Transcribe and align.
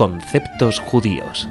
Conceptos 0.00 0.78
judíos. 0.78 1.46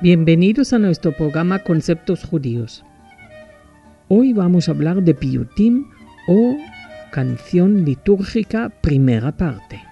Bienvenidos 0.00 0.72
a 0.72 0.78
nuestro 0.78 1.10
programa 1.10 1.58
Conceptos 1.58 2.22
judíos. 2.22 2.84
Hoy 4.06 4.32
vamos 4.32 4.68
a 4.68 4.70
hablar 4.70 5.02
de 5.02 5.12
Piyutim 5.12 5.86
o 6.28 6.56
canción 7.10 7.84
litúrgica 7.84 8.68
primera 8.80 9.36
parte. 9.36 9.82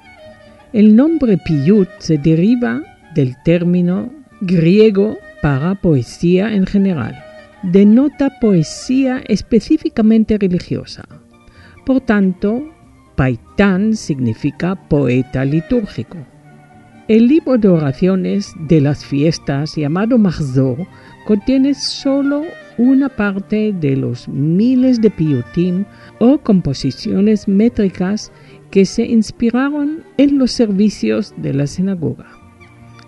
El 0.72 0.94
nombre 0.94 1.38
Piyut 1.38 1.88
se 1.98 2.18
deriva 2.18 2.80
del 3.16 3.34
término 3.42 4.12
griego 4.42 5.18
para 5.42 5.74
poesía 5.74 6.54
en 6.54 6.66
general. 6.66 7.20
Denota 7.64 8.38
poesía 8.40 9.24
específicamente 9.26 10.38
religiosa. 10.38 11.02
Por 11.84 12.00
tanto, 12.00 12.73
Paitán 13.16 13.94
significa 13.94 14.74
poeta 14.74 15.44
litúrgico. 15.44 16.18
El 17.06 17.28
libro 17.28 17.58
de 17.58 17.68
oraciones 17.68 18.52
de 18.60 18.80
las 18.80 19.04
fiestas 19.04 19.76
llamado 19.76 20.16
Mahzor 20.18 20.86
contiene 21.26 21.74
solo 21.74 22.42
una 22.78 23.08
parte 23.08 23.72
de 23.72 23.94
los 23.94 24.26
miles 24.26 25.00
de 25.00 25.10
piyutim 25.10 25.84
o 26.18 26.38
composiciones 26.38 27.46
métricas 27.46 28.32
que 28.70 28.84
se 28.84 29.04
inspiraron 29.04 30.02
en 30.16 30.38
los 30.38 30.50
servicios 30.50 31.34
de 31.36 31.54
la 31.54 31.66
sinagoga. 31.66 32.26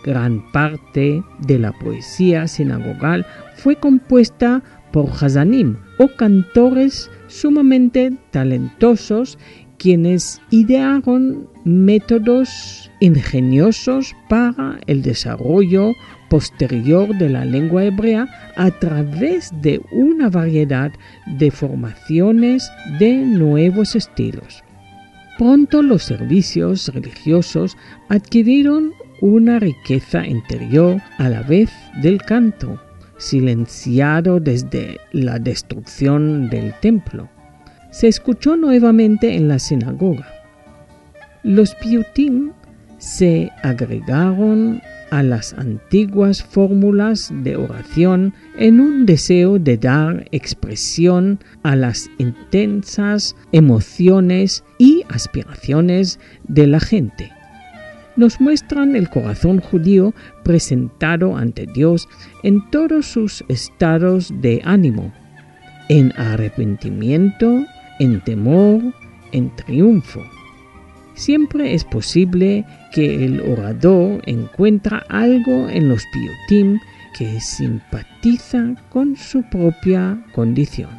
Gran 0.04 0.52
parte 0.52 1.24
de 1.41 1.59
la 1.59 1.73
poesía 1.73 2.46
sinagogal 2.46 3.27
fue 3.57 3.77
compuesta 3.77 4.62
por 4.93 5.10
hazanim 5.10 5.79
o 5.98 6.09
cantores 6.09 7.10
sumamente 7.27 8.12
talentosos 8.30 9.38
quienes 9.87 10.41
idearon 10.51 11.49
métodos 11.63 12.91
ingeniosos 12.99 14.16
para 14.29 14.80
el 14.88 15.01
desarrollo 15.01 15.93
posterior 16.29 17.16
de 17.16 17.29
la 17.29 17.45
lengua 17.45 17.85
hebrea 17.85 18.27
a 18.57 18.73
través 18.73 19.52
de 19.63 19.80
una 19.93 20.29
variedad 20.29 20.91
de 21.38 21.52
formaciones 21.52 22.69
de 22.99 23.15
nuevos 23.15 23.95
estilos. 23.95 24.65
Pronto 25.38 25.85
los 25.85 26.03
servicios 26.03 26.88
religiosos 26.93 27.77
adquirieron 28.09 28.93
una 29.21 29.60
riqueza 29.60 30.27
interior 30.27 31.01
a 31.19 31.29
la 31.29 31.43
vez 31.43 31.71
del 32.03 32.21
canto, 32.23 32.82
silenciado 33.19 34.41
desde 34.41 34.99
la 35.13 35.38
destrucción 35.38 36.51
del 36.51 36.75
templo 36.80 37.29
se 37.97 38.09
escuchó 38.09 38.57
nuevamente 38.57 39.37
en 39.37 39.49
la 39.49 39.59
sinagoga. 39.59 40.29
Los 41.43 41.75
piutim 41.77 42.53
se 42.99 43.51
agregaron 43.63 44.83
a 45.11 45.23
las 45.23 45.55
antiguas 45.55 46.43
fórmulas 46.43 47.33
de 47.43 47.57
oración 47.57 48.35
en 48.59 48.80
un 48.80 49.07
deseo 49.07 49.59
de 49.59 49.79
dar 49.79 50.29
expresión 50.30 51.41
a 51.63 51.75
las 51.75 52.11
intensas 52.19 53.35
emociones 53.53 54.63
y 54.77 55.03
aspiraciones 55.09 56.21
de 56.47 56.66
la 56.66 56.81
gente. 56.81 57.33
Nos 58.16 58.43
muestran 58.43 58.95
el 58.95 59.09
corazón 59.09 59.59
judío 59.59 60.13
presentado 60.45 61.35
ante 61.35 61.65
Dios 61.65 62.10
en 62.43 62.63
todos 62.71 63.07
sus 63.07 63.43
estados 63.49 64.34
de 64.43 64.60
ánimo, 64.66 65.15
en 65.88 66.12
arrepentimiento, 66.19 67.65
en 67.99 68.21
temor, 68.22 68.83
en 69.33 69.55
triunfo. 69.56 70.22
Siempre 71.15 71.75
es 71.75 71.84
posible 71.84 72.65
que 72.93 73.25
el 73.25 73.41
orador 73.41 74.21
encuentra 74.26 75.04
algo 75.09 75.69
en 75.69 75.88
los 75.88 76.04
piyutim 76.12 76.78
que 77.16 77.41
simpatiza 77.41 78.75
con 78.91 79.16
su 79.16 79.43
propia 79.44 80.22
condición. 80.34 80.91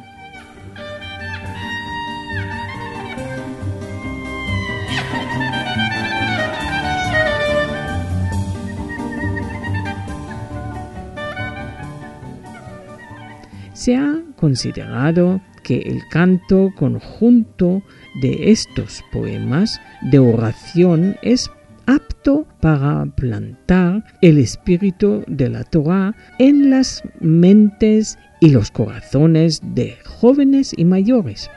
Se 13.72 13.96
ha 13.96 14.20
considerado 14.36 15.40
que 15.68 15.80
el 15.80 16.00
canto 16.08 16.72
conjunto 16.76 17.82
de 18.22 18.50
estos 18.50 19.04
poemas 19.12 19.78
de 20.00 20.18
oración 20.18 21.16
es 21.20 21.50
apto 21.84 22.46
para 22.60 23.04
plantar 23.04 24.02
el 24.22 24.38
espíritu 24.38 25.24
de 25.26 25.50
la 25.50 25.64
Torah 25.64 26.14
en 26.38 26.70
las 26.70 27.02
mentes 27.20 28.18
y 28.40 28.48
los 28.48 28.70
corazones 28.70 29.60
de 29.74 29.98
jóvenes 30.06 30.72
y 30.74 30.86
mayores. 30.86 31.50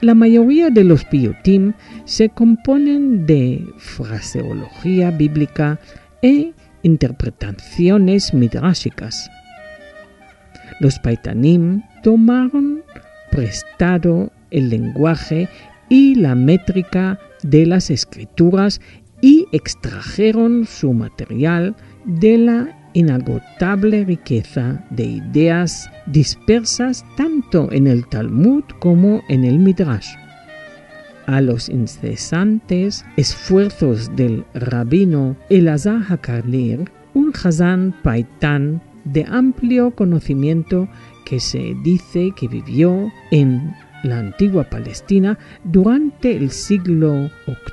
La 0.00 0.14
mayoría 0.14 0.70
de 0.70 0.84
los 0.84 1.04
piyutim 1.04 1.74
se 2.06 2.30
componen 2.30 3.26
de 3.26 3.62
fraseología 3.76 5.10
bíblica 5.10 5.78
e 6.22 6.54
interpretaciones 6.82 8.32
midrashicas. 8.32 9.30
Los 10.80 10.98
paitanim 10.98 11.82
tomaron 12.02 12.79
prestado 13.30 14.32
el 14.50 14.70
lenguaje 14.70 15.48
y 15.88 16.14
la 16.14 16.34
métrica 16.34 17.18
de 17.42 17.66
las 17.66 17.90
escrituras 17.90 18.80
y 19.20 19.46
extrajeron 19.52 20.66
su 20.66 20.92
material 20.92 21.76
de 22.04 22.38
la 22.38 22.80
inagotable 22.92 24.04
riqueza 24.04 24.84
de 24.90 25.04
ideas 25.04 25.90
dispersas 26.06 27.04
tanto 27.16 27.70
en 27.72 27.86
el 27.86 28.06
Talmud 28.08 28.64
como 28.78 29.22
en 29.28 29.44
el 29.44 29.58
Midrash. 29.58 30.14
A 31.26 31.40
los 31.40 31.68
incesantes 31.68 33.04
esfuerzos 33.16 34.14
del 34.16 34.44
rabino 34.54 35.36
Elazar 35.48 36.02
Hakarlir, 36.08 36.90
un 37.14 37.32
Hazán 37.32 37.94
paitán 38.02 38.82
de 39.04 39.24
amplio 39.28 39.92
conocimiento 39.92 40.88
que 41.24 41.40
se 41.40 41.74
dice 41.82 42.32
que 42.36 42.48
vivió 42.48 43.12
en 43.30 43.74
la 44.02 44.18
antigua 44.18 44.64
Palestina 44.64 45.38
durante 45.64 46.36
el 46.36 46.50
siglo 46.50 47.30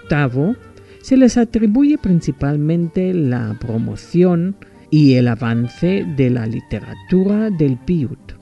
VIII, 0.09 0.55
se 1.01 1.17
les 1.17 1.37
atribuye 1.37 1.97
principalmente 1.97 3.13
la 3.13 3.55
promoción 3.59 4.55
y 4.89 5.13
el 5.15 5.27
avance 5.27 6.05
de 6.15 6.29
la 6.29 6.45
literatura 6.45 7.49
del 7.49 7.77
Piyut. 7.77 8.33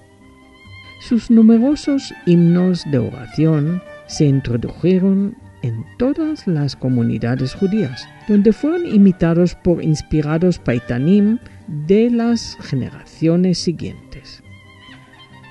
Sus 1.01 1.29
numerosos 1.29 2.13
himnos 2.25 2.83
de 2.89 2.97
oración 2.97 3.81
se 4.07 4.25
introdujeron 4.25 5.35
en 5.61 5.85
todas 5.97 6.47
las 6.47 6.75
comunidades 6.75 7.53
judías, 7.53 8.07
donde 8.27 8.53
fueron 8.53 8.85
imitados 8.85 9.55
por 9.55 9.83
inspirados 9.83 10.59
paitanim 10.59 11.39
de 11.87 12.09
las 12.11 12.57
generaciones 12.61 13.57
siguientes. 13.57 14.43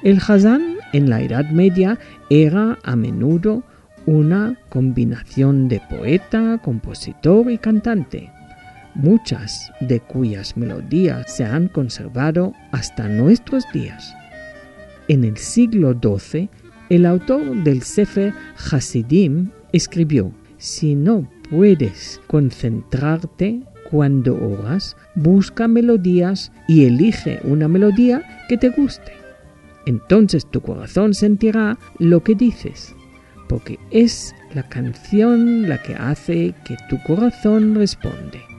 El 0.05 0.19
Hazán 0.19 0.77
en 0.93 1.09
la 1.09 1.23
Edad 1.23 1.47
Media 1.51 1.99
era 2.29 2.79
a 2.83 2.95
menudo 2.95 3.65
una 4.05 4.59
combinación 4.69 5.67
de 5.67 5.81
poeta, 5.89 6.61
compositor 6.63 7.51
y 7.51 7.57
cantante, 7.57 8.31
muchas 8.95 9.73
de 9.81 10.01
cuyas 10.01 10.59
melodías 10.59 11.35
se 11.35 11.47
han 11.47 11.69
conservado 11.69 12.53
hasta 12.71 13.09
nuestros 13.09 13.65
días. 13.73 14.15
En 15.09 15.25
el 15.25 15.39
siglo 15.39 15.99
XII, 15.99 16.51
el 16.91 17.07
autor 17.07 17.65
del 17.65 17.81
Sefer 17.81 18.35
Hasidim 18.71 19.53
escribió, 19.73 20.33
si 20.59 20.97
no 20.97 21.31
puedes 21.49 22.21
concentrarte 22.27 23.63
cuando 23.91 24.37
oras, 24.37 24.99
busca 25.15 25.67
melodías 25.67 26.53
y 26.69 26.85
elige 26.85 27.41
una 27.45 27.69
melodía 27.69 28.45
que 28.51 28.59
te 28.59 28.69
guste 28.69 29.24
entonces 29.87 30.47
tu 30.47 30.61
corazón 30.61 31.15
sentirá 31.15 31.79
lo 31.99 32.23
que 32.23 32.35
dices, 32.35 32.95
porque 33.49 33.79
es 33.91 34.35
la 34.55 34.69
canción 34.69 35.69
la 35.69 35.83
que 35.83 35.95
hace 35.95 36.55
que 36.65 36.77
tu 36.89 37.03
corazón 37.03 37.75
responde. 37.75 38.54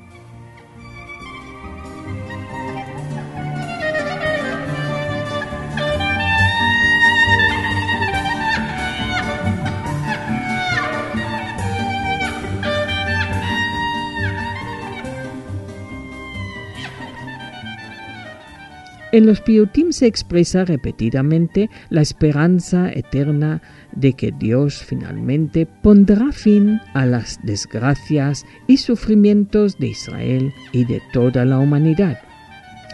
En 19.16 19.26
los 19.26 19.40
piyutim 19.40 19.94
se 19.94 20.08
expresa 20.08 20.66
repetidamente 20.66 21.70
la 21.90 22.02
esperanza 22.02 22.92
eterna 22.92 23.62
de 23.96 24.12
que 24.12 24.34
Dios 24.38 24.84
finalmente 24.84 25.66
pondrá 25.66 26.34
fin 26.34 26.82
a 26.94 27.06
las 27.06 27.40
desgracias 27.44 28.46
y 28.68 28.76
sufrimientos 28.76 29.78
de 29.78 29.88
Israel 29.88 30.52
y 30.74 30.84
de 30.84 31.02
toda 31.14 31.46
la 31.46 31.60
humanidad. 31.60 32.20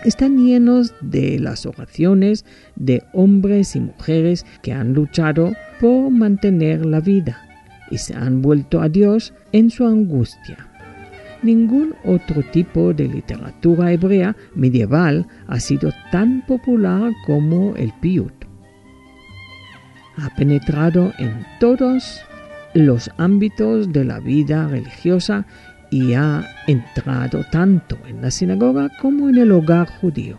Están 0.05 0.37
llenos 0.37 0.93
de 1.01 1.39
las 1.39 1.65
oraciones 1.65 2.45
de 2.75 3.01
hombres 3.13 3.75
y 3.75 3.79
mujeres 3.79 4.45
que 4.61 4.73
han 4.73 4.93
luchado 4.93 5.53
por 5.79 6.11
mantener 6.11 6.85
la 6.85 6.99
vida 6.99 7.41
y 7.89 7.97
se 7.97 8.13
han 8.13 8.43
vuelto 8.43 8.79
a 8.79 8.89
Dios 8.89 9.33
en 9.53 9.71
su 9.71 9.87
angustia. 9.87 10.70
Ningún 11.43 11.95
otro 12.05 12.43
tipo 12.51 12.93
de 12.93 13.07
literatura 13.07 13.91
hebrea 13.91 14.35
medieval 14.53 15.27
ha 15.47 15.59
sido 15.59 15.91
tan 16.11 16.45
popular 16.45 17.11
como 17.25 17.75
el 17.75 17.91
piyut. 17.99 18.33
Ha 20.17 20.29
penetrado 20.35 21.13
en 21.17 21.45
todos 21.59 22.21
los 22.75 23.09
ámbitos 23.17 23.91
de 23.91 24.05
la 24.05 24.19
vida 24.19 24.67
religiosa 24.67 25.47
y 25.89 26.13
ha 26.13 26.47
entrado 26.67 27.43
tanto 27.51 27.97
en 28.07 28.21
la 28.21 28.29
sinagoga 28.29 28.89
como 29.01 29.27
en 29.27 29.39
el 29.39 29.51
hogar 29.51 29.89
judío, 29.99 30.37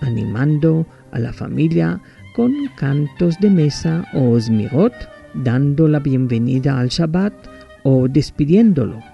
animando 0.00 0.84
a 1.12 1.20
la 1.20 1.32
familia 1.32 2.00
con 2.34 2.52
cantos 2.76 3.38
de 3.38 3.50
mesa 3.50 4.04
o 4.14 4.38
smirot, 4.38 4.94
dando 5.32 5.86
la 5.86 6.00
bienvenida 6.00 6.78
al 6.78 6.88
Shabbat 6.88 7.32
o 7.84 8.08
despidiéndolo 8.08 9.09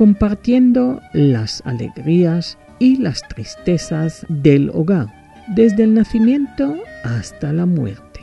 compartiendo 0.00 1.02
las 1.12 1.62
alegrías 1.66 2.56
y 2.78 2.96
las 2.96 3.20
tristezas 3.28 4.24
del 4.30 4.70
hogar, 4.70 5.08
desde 5.54 5.82
el 5.82 5.92
nacimiento 5.92 6.74
hasta 7.04 7.52
la 7.52 7.66
muerte. 7.66 8.20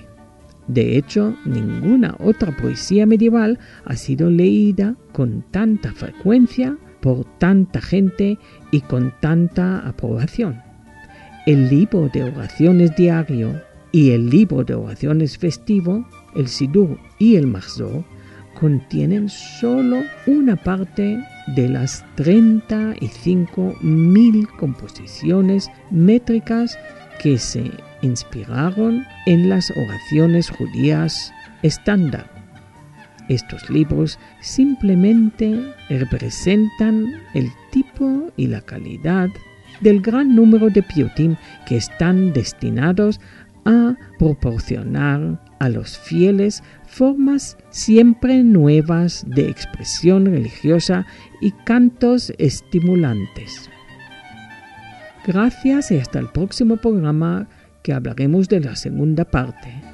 De 0.68 0.97
hecho, 0.97 1.38
ninguna 1.45 2.15
otra 2.18 2.51
poesía 2.57 3.06
medieval 3.06 3.59
ha 3.85 3.95
sido 3.95 4.31
leída 4.31 4.95
con 5.12 5.44
tanta 5.51 5.91
frecuencia 5.91 6.75
por 7.00 7.25
tanta 7.38 7.79
gente 7.79 8.39
y 8.71 8.81
con 8.81 9.13
tanta 9.21 9.88
aprobación. 9.88 10.59
El 11.45 11.69
libro 11.69 12.09
de 12.12 12.24
oraciones 12.24 12.95
diario 12.95 13.62
y 13.91 14.13
el 14.13 14.31
libro 14.31 14.63
de 14.63 14.74
oraciones 14.74 15.38
festivo, 15.38 16.09
el 16.35 16.47
Sidur 16.47 16.97
y 17.19 17.35
el 17.35 17.45
contienen 18.59 19.30
solo 19.30 20.01
una 20.25 20.56
parte 20.56 21.24
de 21.56 21.69
las 21.69 22.04
35.000 22.15 24.48
composiciones 24.57 25.69
métricas 25.92 26.80
que 27.21 27.38
se 27.38 27.69
inspiraron 28.01 29.06
en 29.25 29.50
las 29.50 29.69
oraciones 29.71 30.50
judías 30.50 31.33
estándar. 31.62 32.30
Estos 33.30 33.69
libros 33.69 34.18
simplemente 34.42 35.74
representan 35.89 37.13
el 37.33 37.50
tipo 37.71 38.31
y 38.38 38.48
la 38.48 38.62
calidad 38.62 39.30
del 39.81 40.01
gran 40.01 40.33
número 40.36 40.69
de 40.69 40.81
piotim 40.81 41.36
que 41.68 41.77
están 41.77 42.33
destinados 42.33 43.19
a 43.65 43.95
proporcionar 44.18 45.39
a 45.59 45.69
los 45.69 45.98
fieles 45.98 46.63
formas 46.88 47.57
siempre 47.69 48.44
nuevas 48.44 49.25
de 49.27 49.50
expresión 49.50 50.25
religiosa 50.25 51.06
y 51.42 51.51
cantos 51.65 52.33
estimulantes. 52.38 53.69
Gracias 55.25 55.92
y 55.92 55.98
hasta 55.98 56.19
el 56.19 56.30
próximo 56.30 56.77
programa 56.77 57.48
que 57.83 57.94
hablaremos 57.94 58.48
de 58.48 58.62
la 58.62 58.75
segunda 58.75 59.25
parte. 59.25 59.87